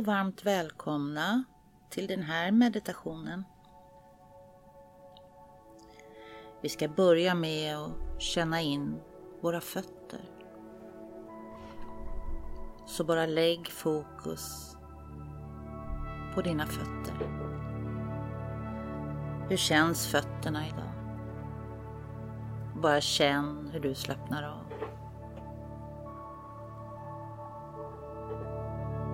och 0.00 0.06
varmt 0.06 0.46
välkomna 0.46 1.44
till 1.90 2.06
den 2.06 2.22
här 2.22 2.50
meditationen. 2.50 3.44
Vi 6.62 6.68
ska 6.68 6.88
börja 6.88 7.34
med 7.34 7.76
att 7.76 8.22
känna 8.22 8.60
in 8.60 9.00
våra 9.40 9.60
fötter. 9.60 10.20
Så 12.86 13.04
bara 13.04 13.26
lägg 13.26 13.70
fokus 13.70 14.76
på 16.34 16.42
dina 16.42 16.66
fötter. 16.66 17.14
Hur 19.48 19.56
känns 19.56 20.06
fötterna 20.06 20.68
idag? 20.68 20.92
Bara 22.82 23.00
känn 23.00 23.70
hur 23.72 23.80
du 23.80 23.94
slappnar 23.94 24.42
av. 24.42 24.69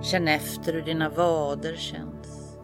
Känn 0.07 0.29
efter 0.29 0.73
hur 0.73 0.83
dina 0.83 1.09
vader 1.09 1.77
känns. 1.77 2.59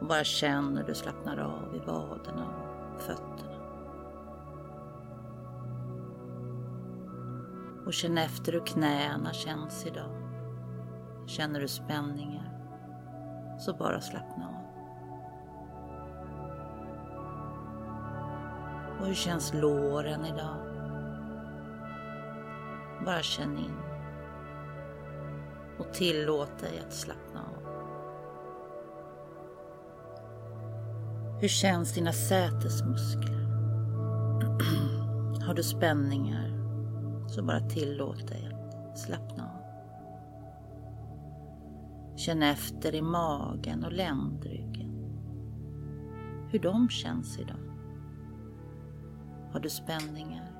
Och 0.00 0.06
bara 0.06 0.24
känn 0.24 0.76
hur 0.76 0.84
du 0.84 0.94
slappnar 0.94 1.38
av 1.38 1.76
i 1.76 1.78
vaderna 1.78 2.46
och 2.94 3.00
fötterna. 3.00 3.58
Och 7.86 7.92
känn 7.92 8.18
efter 8.18 8.52
hur 8.52 8.66
knäna 8.66 9.32
känns 9.32 9.86
idag. 9.86 10.10
Känner 11.26 11.60
du 11.60 11.68
spänningar 11.68 12.58
så 13.58 13.74
bara 13.74 14.00
slappna 14.00 14.48
av. 14.48 14.54
Och 19.00 19.06
hur 19.06 19.14
känns 19.14 19.54
låren 19.54 20.24
idag? 20.24 20.56
Bara 23.04 23.22
känn 23.22 23.58
in 23.58 23.91
och 25.82 25.94
tillåt 25.94 26.58
dig 26.58 26.82
att 26.86 26.92
slappna 26.92 27.40
av. 27.40 27.62
Hur 31.40 31.48
känns 31.48 31.94
dina 31.94 32.12
sätesmuskler? 32.12 33.42
Har 35.46 35.54
du 35.54 35.62
spänningar 35.62 36.52
så 37.28 37.42
bara 37.42 37.60
tillåt 37.60 38.28
dig 38.28 38.48
att 38.90 38.98
slappna 38.98 39.44
av. 39.44 39.62
Känn 42.16 42.42
efter 42.42 42.94
i 42.94 43.02
magen 43.02 43.84
och 43.84 43.92
ländryggen. 43.92 44.90
Hur 46.50 46.58
de 46.58 46.88
känns 46.88 47.38
idag. 47.38 47.56
Har 49.52 49.60
du 49.60 49.70
spänningar 49.70 50.52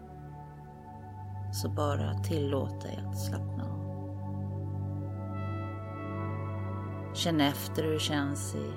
så 1.52 1.68
bara 1.68 2.14
tillåt 2.14 2.80
dig 2.80 3.04
att 3.06 3.18
slappna 3.18 3.64
av. 3.64 3.71
Känn 7.14 7.40
efter 7.40 7.82
hur 7.82 7.92
det 7.92 7.98
känns 7.98 8.54
i 8.54 8.72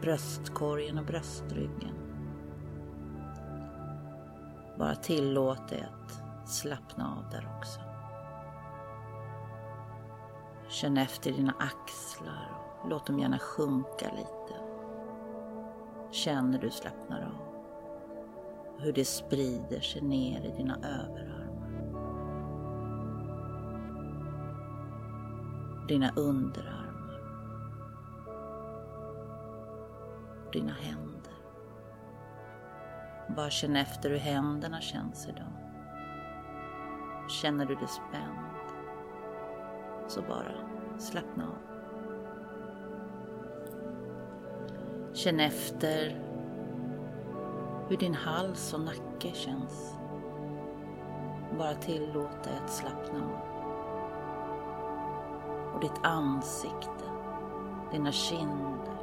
bröstkorgen 0.00 0.98
och 0.98 1.04
bröstryggen. 1.04 1.94
Bara 4.78 4.94
tillåt 4.94 5.68
dig 5.68 5.82
att 5.82 6.22
slappna 6.48 7.16
av 7.16 7.30
där 7.30 7.48
också. 7.58 7.80
Känn 10.68 10.96
efter 10.96 11.32
dina 11.32 11.54
axlar 11.58 12.50
och 12.82 12.90
låt 12.90 13.06
dem 13.06 13.18
gärna 13.18 13.38
sjunka 13.38 14.10
lite. 14.16 14.60
Känn 16.10 16.52
hur 16.52 16.60
du 16.60 16.70
slappnar 16.70 17.22
av. 17.22 17.54
Och 18.76 18.82
hur 18.82 18.92
det 18.92 19.04
sprider 19.04 19.80
sig 19.80 20.02
ner 20.02 20.40
i 20.40 20.56
dina 20.56 20.76
överarmar. 20.76 21.44
Dina 25.88 26.10
underarmar. 26.16 26.83
Dina 30.54 30.72
händer. 30.72 31.32
Bara 33.36 33.50
känn 33.50 33.76
efter 33.76 34.10
hur 34.10 34.18
händerna 34.18 34.80
känns 34.80 35.28
idag. 35.28 35.52
Känner 37.28 37.66
du 37.66 37.74
dig 37.74 37.88
spänd 37.88 38.54
så 40.06 40.22
bara 40.22 40.54
slappna 40.98 41.44
av. 41.44 41.58
Känn 45.14 45.40
efter 45.40 46.20
hur 47.88 47.96
din 47.96 48.14
hals 48.14 48.74
och 48.74 48.80
nacke 48.80 49.32
känns. 49.32 49.96
Bara 51.58 51.74
tillåt 51.74 52.44
dig 52.44 52.58
att 52.64 52.70
slappna 52.70 53.24
av. 53.24 53.54
Och 55.74 55.80
ditt 55.80 56.00
ansikte, 56.02 57.04
dina 57.92 58.12
kinder 58.12 58.93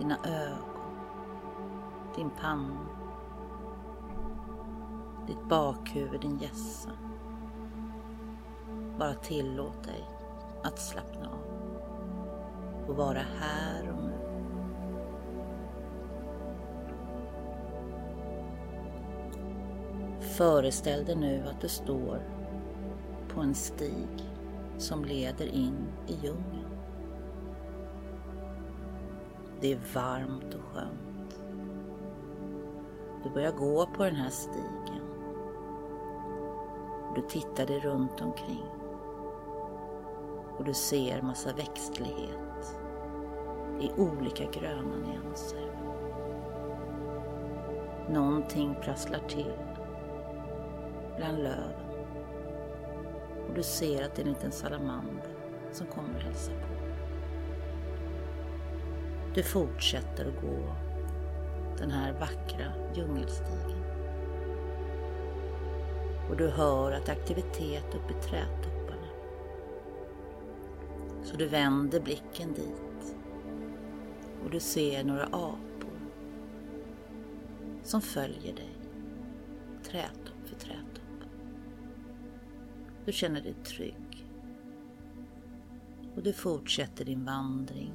dina 0.00 0.18
ögon, 0.24 0.76
din 2.16 2.30
panna, 2.30 2.86
ditt 5.26 5.48
bakhuvud, 5.48 6.20
din 6.20 6.38
hjässa. 6.38 6.90
Bara 8.98 9.14
tillåt 9.14 9.84
dig 9.84 10.08
att 10.62 10.78
slappna 10.78 11.28
av 11.28 11.40
och 12.88 12.96
vara 12.96 13.22
här 13.40 13.90
och 13.90 14.02
nu. 14.02 14.12
Föreställ 20.20 21.04
dig 21.04 21.16
nu 21.16 21.44
att 21.50 21.60
du 21.60 21.68
står 21.68 22.22
på 23.28 23.40
en 23.40 23.54
stig 23.54 24.30
som 24.78 25.04
leder 25.04 25.46
in 25.46 25.88
i 26.06 26.14
djungeln. 26.14 26.59
Det 29.60 29.72
är 29.72 29.80
varmt 29.94 30.54
och 30.54 30.62
skönt. 30.62 31.40
Du 33.22 33.30
börjar 33.30 33.52
gå 33.52 33.86
på 33.86 34.04
den 34.04 34.14
här 34.14 34.30
stigen. 34.30 35.02
Du 37.14 37.20
tittar 37.20 37.66
dig 37.66 37.80
runt 37.80 38.20
omkring. 38.20 38.64
Och 40.58 40.64
du 40.64 40.74
ser 40.74 41.22
massa 41.22 41.52
växtlighet 41.52 42.78
i 43.80 43.90
olika 43.96 44.44
gröna 44.44 44.96
nyanser. 44.96 45.70
Någonting 48.10 48.76
prasslar 48.82 49.20
till 49.28 49.52
bland 51.16 51.38
löven. 51.38 51.90
Och 53.48 53.54
du 53.54 53.62
ser 53.62 54.04
att 54.04 54.14
det 54.14 54.22
är 54.22 54.26
en 54.26 54.32
liten 54.32 54.52
salamander 54.52 55.34
som 55.72 55.86
kommer 55.86 56.14
och 56.14 56.22
hälsar 56.22 56.52
på. 56.52 56.89
Du 59.34 59.42
fortsätter 59.42 60.28
att 60.28 60.40
gå 60.42 60.74
den 61.78 61.90
här 61.90 62.12
vackra 62.12 62.72
djungelstigen. 62.94 63.84
Och 66.30 66.36
du 66.36 66.48
hör 66.48 66.92
att 66.92 67.08
aktivitet 67.08 67.94
uppe 67.94 68.12
i 68.12 68.22
trädtopparna. 68.22 69.08
Så 71.24 71.36
du 71.36 71.46
vänder 71.46 72.00
blicken 72.00 72.52
dit 72.52 73.16
och 74.44 74.50
du 74.50 74.60
ser 74.60 75.04
några 75.04 75.24
apor 75.24 76.00
som 77.82 78.00
följer 78.00 78.54
dig 78.54 78.76
trädtopp 79.82 80.46
för 80.46 80.56
trädtopp. 80.56 81.24
Du 83.04 83.12
känner 83.12 83.40
dig 83.40 83.54
trygg 83.54 84.26
och 86.16 86.22
du 86.22 86.32
fortsätter 86.32 87.04
din 87.04 87.24
vandring 87.24 87.92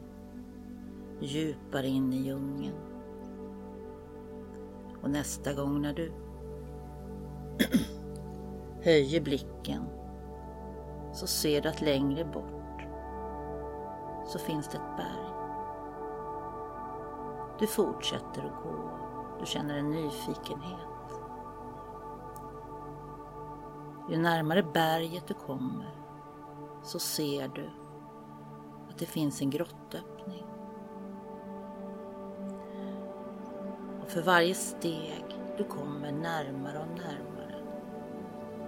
djupare 1.20 1.88
in 1.88 2.14
i 2.14 2.18
djungeln. 2.18 2.76
Och 5.02 5.10
nästa 5.10 5.54
gång 5.54 5.82
när 5.82 5.94
du 5.94 6.12
höjer 8.84 9.22
blicken 9.22 9.84
så 11.14 11.28
ser 11.28 11.62
du 11.62 11.70
att 11.70 11.82
längre 11.82 12.26
bort 12.26 12.56
så 14.28 14.40
finns 14.40 14.68
det 14.68 14.78
ett 14.78 14.98
berg. 14.98 15.36
Du 17.60 17.68
fortsätter 17.68 18.44
att 18.44 18.64
gå. 18.64 18.90
Du 19.40 19.46
känner 19.46 19.78
en 19.78 19.92
nyfikenhet. 19.92 20.80
Ju 24.10 24.18
närmare 24.18 24.64
berget 24.64 25.28
du 25.28 25.34
kommer 25.34 25.96
så 26.84 27.00
ser 27.00 27.48
du 27.48 27.70
att 28.90 28.98
det 28.98 29.06
finns 29.06 29.42
en 29.42 29.50
grottöppning. 29.50 30.46
För 34.16 34.22
varje 34.22 34.54
steg 34.54 35.26
du 35.58 35.64
kommer 35.64 36.12
närmare 36.12 36.80
och 36.80 36.88
närmare 36.88 37.56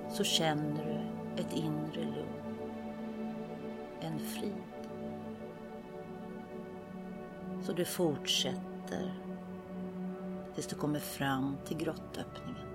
så 0.09 0.23
känner 0.23 0.85
du 0.85 1.41
ett 1.41 1.53
inre 1.53 2.03
lugn, 2.03 2.57
en 3.99 4.19
frid. 4.19 4.53
Så 7.61 7.73
du 7.73 7.85
fortsätter 7.85 9.13
tills 10.55 10.67
du 10.67 10.75
kommer 10.75 10.99
fram 10.99 11.57
till 11.65 11.77
grottöppningen. 11.77 12.67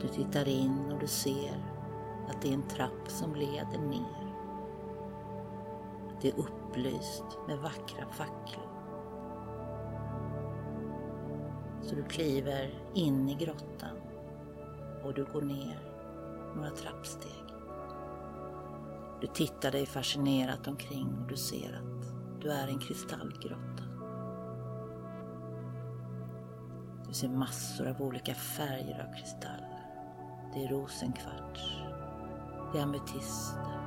Du 0.00 0.08
tittar 0.08 0.48
in 0.48 0.92
och 0.92 1.00
du 1.00 1.06
ser 1.06 1.64
att 2.28 2.42
det 2.42 2.48
är 2.48 2.54
en 2.54 2.68
trapp 2.68 3.08
som 3.08 3.34
leder 3.34 3.78
ner. 3.78 4.34
Det 6.20 6.28
är 6.28 6.38
upplyst 6.38 7.24
med 7.46 7.58
vackra 7.58 8.06
facklor. 8.12 8.73
Så 11.84 11.94
du 11.94 12.04
kliver 12.04 12.74
in 12.94 13.28
i 13.28 13.34
grottan 13.34 13.96
och 15.02 15.14
du 15.14 15.24
går 15.24 15.42
ner 15.42 15.78
några 16.56 16.70
trappsteg. 16.70 17.44
Du 19.20 19.26
tittar 19.26 19.70
dig 19.70 19.86
fascinerat 19.86 20.68
omkring 20.68 21.18
och 21.22 21.28
du 21.28 21.36
ser 21.36 21.72
att 21.72 22.40
du 22.42 22.50
är 22.50 22.68
en 22.68 22.78
kristallgrotta. 22.78 23.84
Du 27.08 27.14
ser 27.14 27.28
massor 27.28 27.88
av 27.88 28.02
olika 28.02 28.34
färger 28.34 29.06
av 29.08 29.16
kristaller. 29.16 29.86
Det 30.54 30.64
är 30.64 30.68
rosenkvarts, 30.68 31.82
det 32.72 32.78
är 32.78 32.82
ametister, 32.82 33.80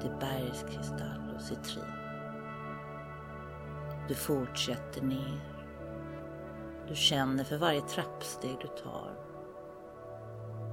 det 0.00 0.06
är 0.06 0.18
bergskristall 0.20 1.34
och 1.36 1.42
citrin. 1.42 1.84
Du 4.08 4.14
fortsätter 4.14 5.02
ner. 5.02 5.59
Du 6.90 6.96
känner 6.96 7.44
för 7.44 7.58
varje 7.58 7.80
trappsteg 7.80 8.56
du 8.60 8.68
tar 8.82 9.16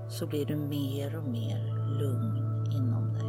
så 0.10 0.28
blir 0.28 0.46
du 0.46 0.56
mer 0.56 1.18
och 1.18 1.24
mer 1.24 1.58
lugn 2.00 2.66
inom 2.72 3.14
dig. 3.14 3.24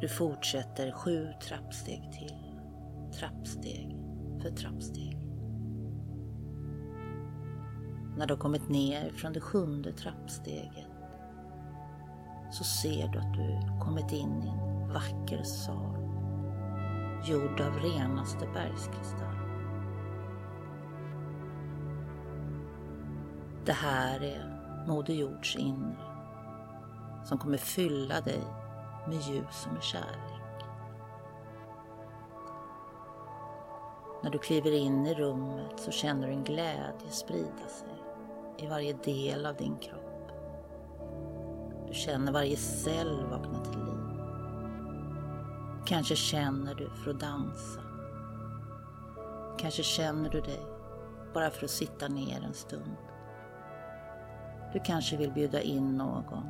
Du 0.00 0.08
fortsätter 0.08 0.92
sju 0.92 1.28
trappsteg 1.48 2.12
till, 2.12 2.60
trappsteg 3.18 3.96
för 4.42 4.50
trappsteg. 4.50 5.18
När 8.16 8.26
du 8.26 8.34
har 8.34 8.40
kommit 8.40 8.68
ner 8.68 9.10
från 9.10 9.32
det 9.32 9.40
sjunde 9.40 9.92
trappsteget 9.92 10.88
så 12.50 12.64
ser 12.64 13.08
du 13.08 13.18
att 13.18 13.34
du 13.34 13.60
kommit 13.84 14.12
in 14.12 14.42
i 14.42 14.48
en 14.48 14.88
vacker 14.88 15.42
sal 15.42 16.13
gjord 17.24 17.60
av 17.60 17.78
renaste 17.78 18.46
bergskristall. 18.54 19.36
Det 23.64 23.72
här 23.72 24.20
är 24.20 24.60
Moder 24.86 25.14
Jords 25.14 25.56
inre 25.56 26.14
som 27.24 27.38
kommer 27.38 27.58
fylla 27.58 28.20
dig 28.20 28.42
med 29.08 29.16
ljus 29.16 29.66
och 29.66 29.72
med 29.72 29.82
kärlek. 29.82 30.64
När 34.22 34.30
du 34.30 34.38
kliver 34.38 34.72
in 34.72 35.06
i 35.06 35.14
rummet 35.14 35.80
så 35.80 35.90
känner 35.90 36.26
du 36.26 36.32
en 36.32 36.44
glädje 36.44 37.10
sprida 37.10 37.68
sig 37.68 38.02
i 38.58 38.66
varje 38.66 38.92
del 38.92 39.46
av 39.46 39.56
din 39.56 39.76
kropp. 39.76 40.30
Du 41.88 41.94
känner 41.94 42.32
varje 42.32 42.56
cell 42.56 43.24
vakna 43.30 43.64
till 43.64 43.84
liv. 43.84 44.03
Kanske 45.86 46.16
känner 46.16 46.74
du 46.74 46.90
för 46.90 47.10
att 47.10 47.20
dansa. 47.20 47.80
Kanske 49.58 49.82
känner 49.82 50.30
du 50.30 50.40
dig 50.40 50.60
bara 51.34 51.50
för 51.50 51.64
att 51.64 51.70
sitta 51.70 52.08
ner 52.08 52.44
en 52.46 52.54
stund. 52.54 52.96
Du 54.72 54.80
kanske 54.80 55.16
vill 55.16 55.32
bjuda 55.32 55.60
in 55.60 55.96
någon, 55.96 56.48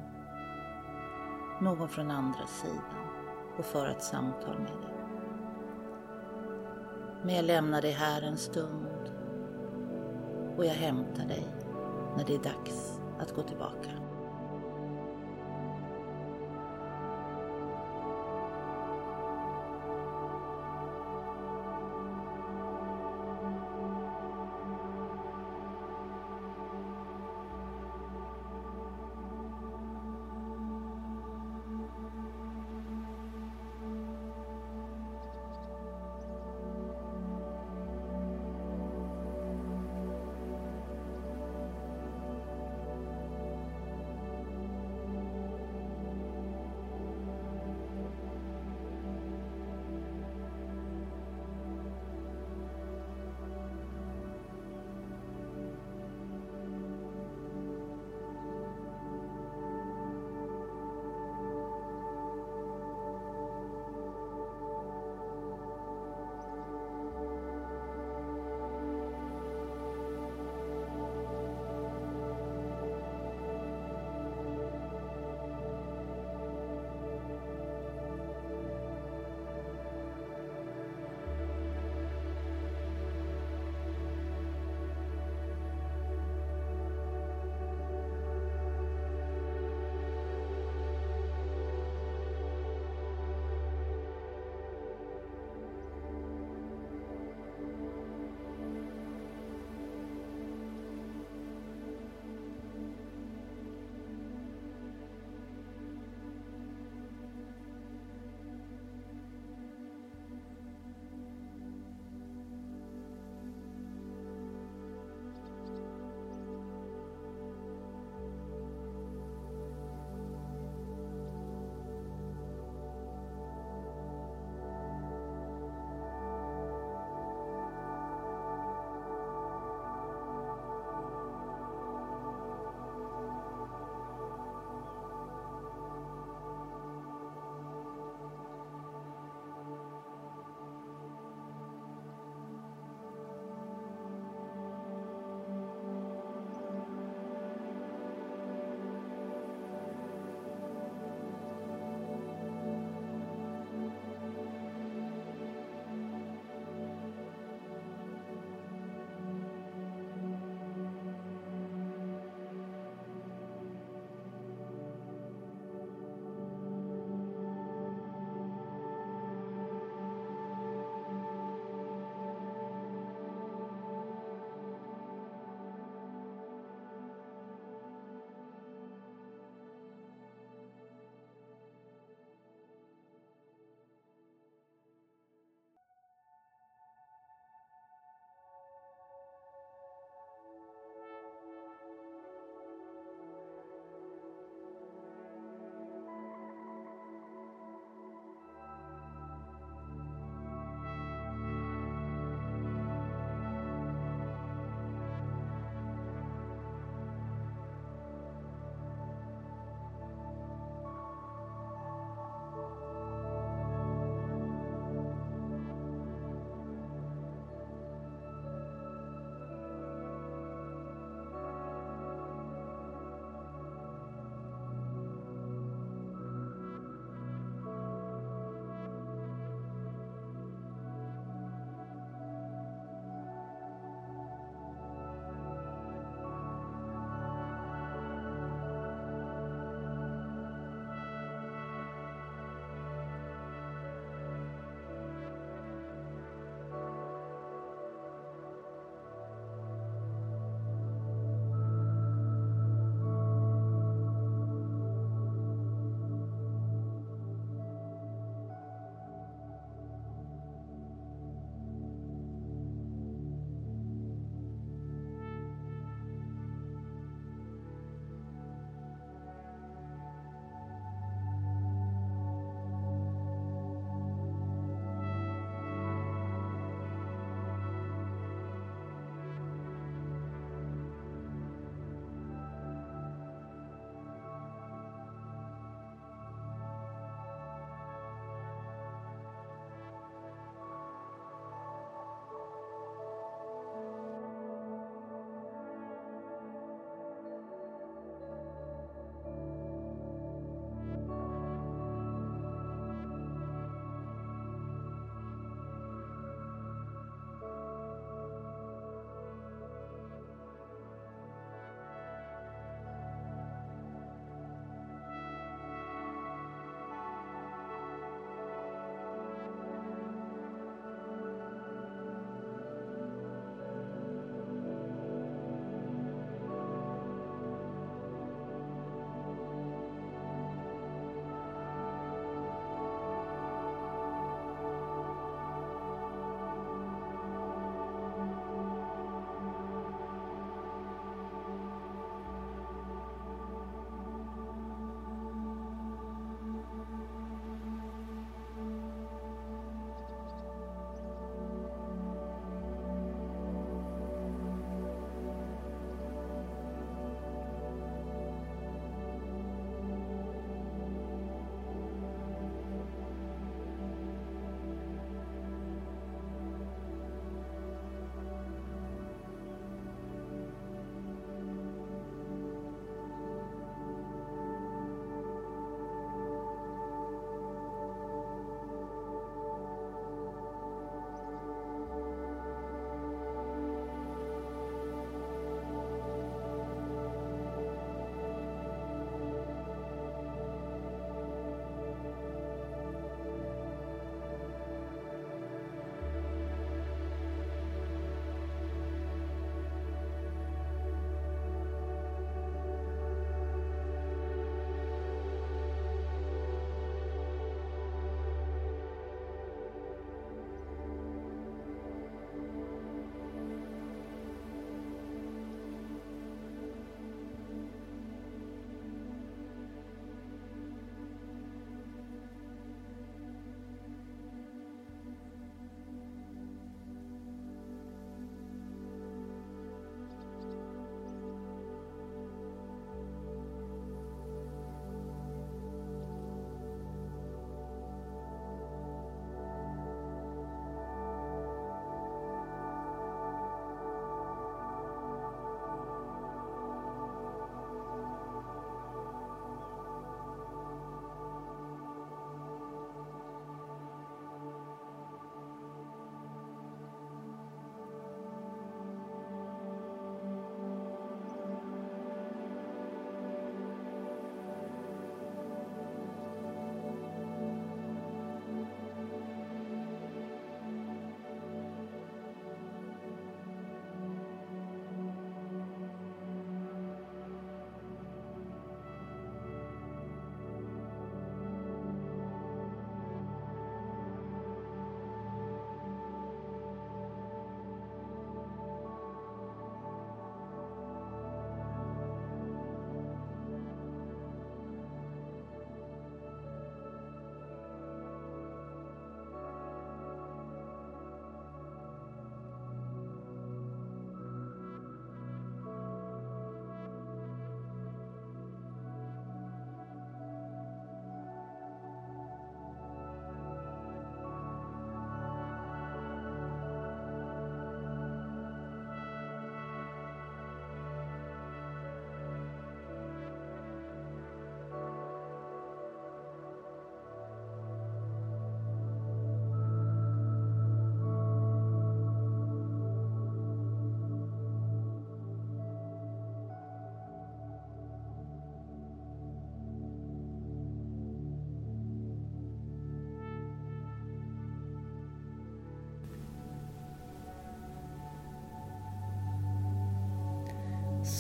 någon 1.61 1.89
från 1.89 2.11
andra 2.11 2.47
sidan 2.47 3.09
och 3.59 3.65
föra 3.65 3.91
ett 3.91 4.03
samtal 4.03 4.59
med 4.59 4.73
dig. 4.73 4.95
Men 7.23 7.35
jag 7.35 7.45
lämnar 7.45 7.83
dig 7.83 7.93
här 7.93 8.23
en 8.23 8.37
stund 8.37 9.13
och 10.57 10.65
jag 10.65 10.75
hämtar 10.75 11.27
dig 11.27 11.47
när 12.17 12.25
det 12.25 12.35
är 12.35 12.39
dags 12.39 13.01
att 13.21 13.35
gå 13.35 13.43
tillbaka. 13.43 14.04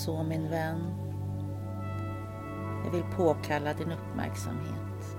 Så 0.05 0.23
min 0.23 0.51
vän. 0.51 0.95
Jag 2.85 2.91
vill 2.91 3.05
påkalla 3.17 3.75
din 3.75 3.93
uppmärksamhet. 3.93 5.17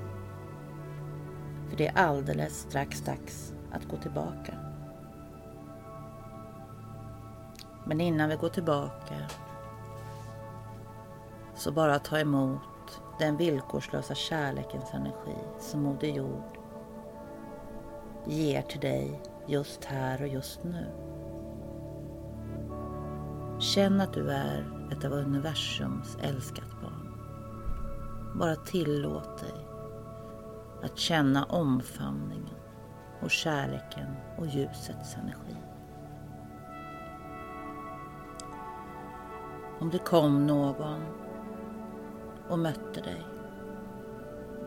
För 1.69 1.77
det 1.77 1.87
är 1.87 1.97
alldeles 1.97 2.59
strax 2.59 3.01
dags 3.01 3.53
att 3.71 3.85
gå 3.85 3.97
tillbaka. 3.97 4.53
Men 7.85 8.01
innan 8.01 8.29
vi 8.29 8.35
går 8.35 8.49
tillbaka 8.49 9.15
så 11.55 11.71
bara 11.71 11.99
ta 11.99 12.19
emot 12.19 13.01
den 13.19 13.37
villkorslösa 13.37 14.15
kärlekens 14.15 14.93
energi 14.93 15.37
som 15.59 15.83
Moder 15.83 16.07
Jord 16.07 16.57
ger 18.25 18.61
till 18.61 18.79
dig 18.79 19.21
just 19.47 19.85
här 19.85 20.21
och 20.21 20.27
just 20.27 20.63
nu. 20.63 21.14
Känn 23.59 24.01
att 24.01 24.13
du 24.13 24.31
är 24.31 24.87
ett 24.91 25.05
av 25.05 25.11
universums 25.11 26.17
älskat 26.21 26.81
barn. 26.81 27.13
Bara 28.35 28.55
tillåt 28.55 29.37
dig 29.37 29.67
att 30.83 30.97
känna 30.97 31.43
omfamningen 31.43 32.55
och 33.21 33.31
kärleken 33.31 34.15
och 34.37 34.47
ljusets 34.47 35.15
energi. 35.15 35.55
Om 39.79 39.89
det 39.89 39.97
kom 39.99 40.47
någon 40.47 41.01
och 42.49 42.59
mötte 42.59 43.01
dig 43.01 43.25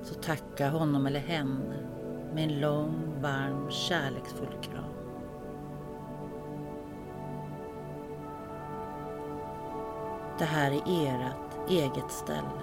så 0.02 0.14
tacka 0.14 0.70
honom 0.70 1.06
eller 1.06 1.20
henne 1.20 1.76
med 2.34 2.44
en 2.44 2.60
lång, 2.60 3.20
varm, 3.20 3.70
kärleksfull 3.70 4.62
kram. 4.62 4.97
Det 10.38 10.44
här 10.44 10.70
är 10.70 11.20
ert 11.20 11.70
eget 11.70 12.10
ställe 12.10 12.62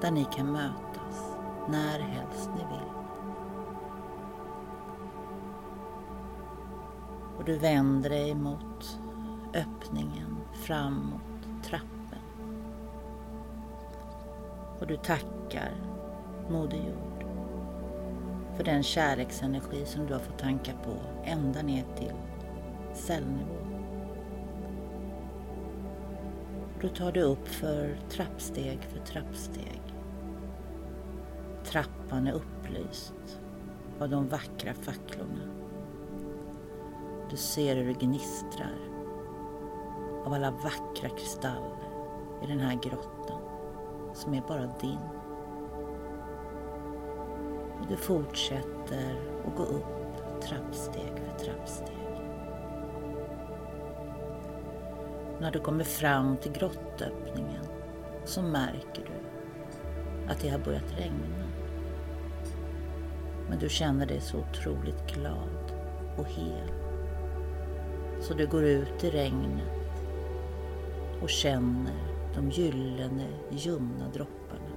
där 0.00 0.10
ni 0.10 0.24
kan 0.24 0.52
mötas 0.52 1.36
när 1.68 1.98
helst 1.98 2.50
ni 2.54 2.60
vill. 2.60 2.90
Och 7.38 7.44
du 7.44 7.58
vänder 7.58 8.10
dig 8.10 8.34
mot 8.34 9.00
öppningen 9.54 10.36
framåt 10.52 11.62
trappen. 11.64 12.20
Och 14.80 14.86
du 14.86 14.96
tackar 14.96 15.72
Moder 16.50 16.76
Jord 16.76 17.24
för 18.56 18.64
den 18.64 18.82
kärleksenergi 18.82 19.86
som 19.86 20.06
du 20.06 20.12
har 20.12 20.20
fått 20.20 20.38
tanka 20.38 20.72
på 20.84 20.92
ända 21.24 21.62
ner 21.62 21.84
till 21.96 22.12
cellnivå. 22.94 23.65
Då 26.80 26.88
tar 26.88 27.12
du 27.12 27.22
upp 27.22 27.48
för 27.48 27.98
trappsteg 28.10 28.78
för 28.82 28.98
trappsteg. 28.98 29.82
Trappan 31.64 32.26
är 32.26 32.32
upplyst 32.32 33.40
av 34.00 34.08
de 34.08 34.28
vackra 34.28 34.74
facklorna. 34.74 35.40
Du 37.30 37.36
ser 37.36 37.76
hur 37.76 37.86
det 37.86 38.06
gnistrar 38.06 38.76
av 40.24 40.32
alla 40.32 40.50
vackra 40.50 41.08
kristaller 41.08 41.88
i 42.42 42.46
den 42.46 42.60
här 42.60 42.74
grottan 42.74 43.40
som 44.14 44.34
är 44.34 44.42
bara 44.48 44.66
din. 44.80 44.98
Och 47.80 47.86
du 47.88 47.96
fortsätter 47.96 49.16
att 49.46 49.56
gå 49.56 49.62
upp 49.62 50.42
trappsteg 50.42 51.12
för 51.24 51.44
trappsteg. 51.44 52.05
När 55.40 55.50
du 55.50 55.60
kommer 55.60 55.84
fram 55.84 56.36
till 56.36 56.52
grottöppningen 56.52 57.64
så 58.24 58.42
märker 58.42 59.02
du 59.04 59.12
att 60.32 60.40
det 60.40 60.48
har 60.48 60.58
börjat 60.58 60.98
regna. 60.98 61.46
Men 63.48 63.58
du 63.58 63.68
känner 63.68 64.06
dig 64.06 64.20
så 64.20 64.38
otroligt 64.38 65.14
glad 65.14 65.72
och 66.16 66.26
hel. 66.26 66.70
Så 68.20 68.34
du 68.34 68.46
går 68.46 68.64
ut 68.64 69.04
i 69.04 69.10
regnet 69.10 70.02
och 71.22 71.30
känner 71.30 72.16
de 72.34 72.50
gyllene 72.50 73.26
ljumna 73.50 74.08
dropparna 74.14 74.70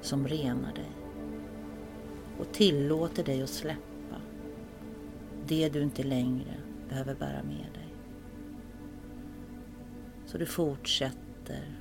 som 0.00 0.28
renar 0.28 0.74
dig 0.74 0.90
och 2.38 2.52
tillåter 2.52 3.24
dig 3.24 3.42
att 3.42 3.50
släppa 3.50 4.20
det 5.46 5.68
du 5.68 5.82
inte 5.82 6.02
längre 6.02 6.54
behöver 6.88 7.14
bära 7.14 7.42
med 7.42 7.66
dig. 7.74 7.85
Så 10.26 10.38
du 10.38 10.46
fortsätter 10.46 11.78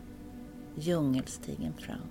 djungelstigen 0.75 1.73
fram. 1.73 2.09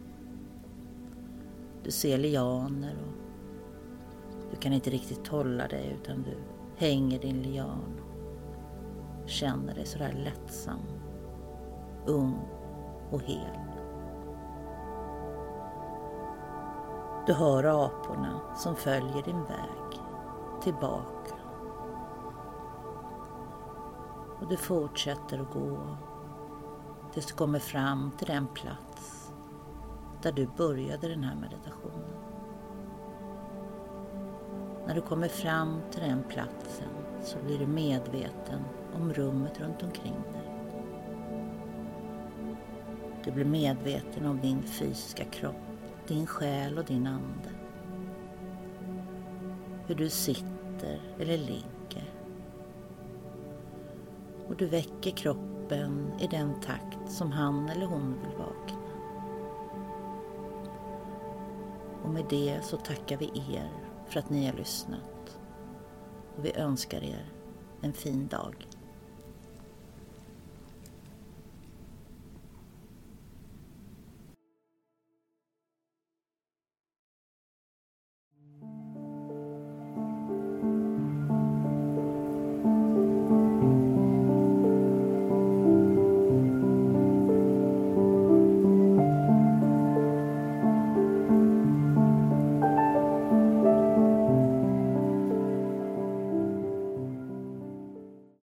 Du 1.82 1.90
ser 1.90 2.18
lianer 2.18 2.96
och 3.06 4.50
du 4.50 4.56
kan 4.56 4.72
inte 4.72 4.90
riktigt 4.90 5.28
hålla 5.28 5.68
dig 5.68 5.96
utan 6.00 6.22
du 6.22 6.36
hänger 6.76 7.18
din 7.18 7.42
lian 7.42 8.00
och 9.22 9.28
känner 9.28 9.74
dig 9.74 9.86
sådär 9.86 10.12
lättsam, 10.24 10.80
ung 12.06 12.38
och 13.10 13.22
hel. 13.22 13.58
Du 17.26 17.32
hör 17.32 17.64
aporna 17.64 18.40
som 18.56 18.76
följer 18.76 19.22
din 19.22 19.44
väg 19.44 20.00
tillbaka. 20.62 21.34
Och 24.40 24.48
du 24.48 24.56
fortsätter 24.56 25.38
att 25.38 25.52
gå 25.52 25.96
tills 27.14 27.26
du 27.26 27.34
kommer 27.34 27.58
fram 27.58 28.10
till 28.18 28.26
den 28.26 28.46
plats 28.46 29.32
där 30.22 30.32
du 30.32 30.48
började 30.56 31.08
den 31.08 31.24
här 31.24 31.36
meditationen. 31.36 32.14
När 34.86 34.94
du 34.94 35.00
kommer 35.00 35.28
fram 35.28 35.80
till 35.90 36.00
den 36.00 36.22
platsen 36.28 36.88
så 37.22 37.38
blir 37.46 37.58
du 37.58 37.66
medveten 37.66 38.60
om 38.94 39.12
rummet 39.12 39.60
runt 39.60 39.82
omkring 39.82 40.12
dig. 40.32 40.50
Du 43.24 43.30
blir 43.30 43.44
medveten 43.44 44.26
om 44.26 44.40
din 44.40 44.62
fysiska 44.62 45.24
kropp, 45.24 45.56
din 46.06 46.26
själ 46.26 46.78
och 46.78 46.84
din 46.84 47.06
ande. 47.06 47.50
Hur 49.86 49.94
du 49.94 50.08
sitter 50.08 51.00
eller 51.18 51.38
ligger. 51.38 52.14
Och 54.48 54.56
du 54.56 54.66
väcker 54.66 55.10
kroppen 55.10 55.53
kroppen 55.64 56.12
i 56.20 56.26
den 56.26 56.60
takt 56.60 56.98
som 57.08 57.32
han 57.32 57.68
eller 57.68 57.86
hon 57.86 58.14
vill 58.22 58.38
vakna. 58.38 58.78
Och 62.02 62.10
med 62.10 62.24
det 62.30 62.60
så 62.62 62.76
tackar 62.76 63.16
vi 63.16 63.26
er 63.54 63.70
för 64.08 64.20
att 64.20 64.30
ni 64.30 64.46
har 64.46 64.52
lyssnat. 64.52 65.38
Och 66.36 66.44
vi 66.44 66.52
önskar 66.56 67.04
er 67.04 67.32
en 67.82 67.92
fin 67.92 68.26
dag. 68.26 68.66